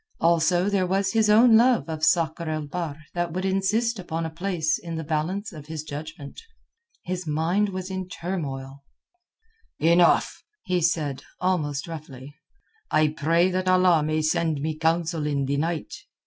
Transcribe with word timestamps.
Also 0.19 0.67
there 0.67 0.87
was 0.87 1.13
his 1.13 1.29
own 1.29 1.55
love 1.55 1.87
of 1.87 2.03
Sakr 2.03 2.49
el 2.49 2.65
Bahr 2.65 2.97
that 3.13 3.31
would 3.33 3.45
insist 3.45 3.99
upon 3.99 4.25
a 4.25 4.31
place 4.31 4.79
in 4.79 4.95
the 4.95 5.03
balance 5.03 5.53
of 5.53 5.67
his 5.67 5.83
judgment. 5.83 6.41
His 7.03 7.27
mind 7.27 7.69
was 7.69 7.91
in 7.91 8.07
turmoil. 8.09 8.83
"Enough," 9.77 10.41
he 10.63 10.81
said 10.81 11.21
almost 11.39 11.87
roughly. 11.87 12.33
"I 12.89 13.09
pray 13.09 13.51
that 13.51 13.67
Allah 13.69 14.01
may 14.01 14.23
send 14.23 14.59
me 14.59 14.75
counsel 14.75 15.27
in 15.27 15.45
the 15.45 15.57
night." 15.57 15.93